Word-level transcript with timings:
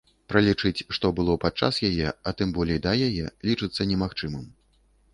Пралічыць, 0.31 0.83
што 0.97 1.11
было 1.19 1.35
падчас 1.43 1.79
яе, 1.91 2.09
а 2.09 2.29
тым 2.41 2.57
болей 2.57 2.83
да 2.89 2.97
яе, 3.11 3.25
лічыцца 3.49 3.91
немагчымым. 3.95 4.53